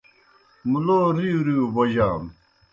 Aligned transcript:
مُلو 0.71 0.99
رِیؤ 1.17 1.39
رِیؤ 1.45 1.65
بوجانو۔ 1.73 2.29